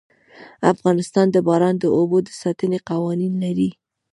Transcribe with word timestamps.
افغانستان 0.73 1.27
د 1.31 1.37
باران 1.47 1.75
د 1.79 1.85
اوبو 1.97 2.17
د 2.27 2.29
ساتنې 2.41 2.79
قوانين 2.89 3.33
لري. 3.43 3.69